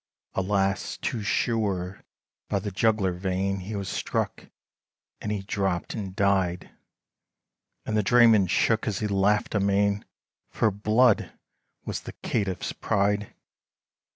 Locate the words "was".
3.75-3.87, 11.85-12.01